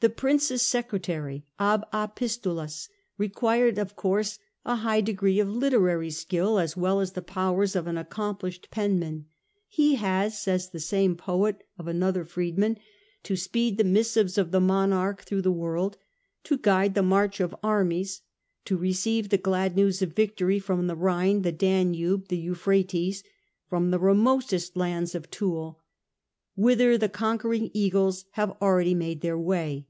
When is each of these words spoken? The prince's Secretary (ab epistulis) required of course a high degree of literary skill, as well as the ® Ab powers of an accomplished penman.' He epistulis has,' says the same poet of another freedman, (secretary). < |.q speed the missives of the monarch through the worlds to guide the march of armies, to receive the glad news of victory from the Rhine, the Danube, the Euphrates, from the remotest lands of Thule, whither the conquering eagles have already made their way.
The 0.00 0.10
prince's 0.10 0.62
Secretary 0.62 1.44
(ab 1.58 1.82
epistulis) 1.92 2.88
required 3.18 3.78
of 3.78 3.96
course 3.96 4.38
a 4.64 4.76
high 4.76 5.00
degree 5.00 5.40
of 5.40 5.48
literary 5.48 6.10
skill, 6.10 6.60
as 6.60 6.76
well 6.76 7.00
as 7.00 7.14
the 7.14 7.20
® 7.22 7.24
Ab 7.24 7.28
powers 7.28 7.74
of 7.74 7.88
an 7.88 7.98
accomplished 7.98 8.68
penman.' 8.70 9.26
He 9.66 9.96
epistulis 9.96 9.98
has,' 10.02 10.38
says 10.40 10.70
the 10.70 10.78
same 10.78 11.16
poet 11.16 11.66
of 11.78 11.88
another 11.88 12.24
freedman, 12.24 12.74
(secretary). 12.74 13.20
< 13.20 13.22
|.q 13.24 13.36
speed 13.38 13.76
the 13.76 13.82
missives 13.82 14.38
of 14.38 14.52
the 14.52 14.60
monarch 14.60 15.22
through 15.22 15.42
the 15.42 15.50
worlds 15.50 15.98
to 16.44 16.56
guide 16.58 16.94
the 16.94 17.02
march 17.02 17.40
of 17.40 17.52
armies, 17.60 18.22
to 18.66 18.76
receive 18.76 19.30
the 19.30 19.36
glad 19.36 19.74
news 19.74 20.00
of 20.00 20.12
victory 20.14 20.60
from 20.60 20.86
the 20.86 20.94
Rhine, 20.94 21.42
the 21.42 21.50
Danube, 21.50 22.28
the 22.28 22.38
Euphrates, 22.38 23.24
from 23.68 23.90
the 23.90 23.98
remotest 23.98 24.76
lands 24.76 25.16
of 25.16 25.26
Thule, 25.26 25.80
whither 26.54 26.98
the 26.98 27.08
conquering 27.08 27.70
eagles 27.72 28.24
have 28.32 28.50
already 28.60 28.94
made 28.94 29.20
their 29.20 29.38
way. 29.38 29.84